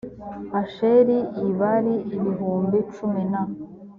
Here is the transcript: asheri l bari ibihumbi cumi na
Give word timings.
asheri 0.61 1.17
l 1.45 1.49
bari 1.59 1.95
ibihumbi 2.15 2.77
cumi 2.95 3.23
na 3.31 3.41